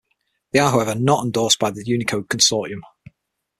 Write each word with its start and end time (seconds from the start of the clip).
They 0.51 0.57
are 0.57 0.71
however 0.71 0.95
not 0.95 1.23
endorsed 1.23 1.59
by 1.59 1.69
the 1.69 1.83
Unicode 1.85 2.27
Consortium. 2.27 2.79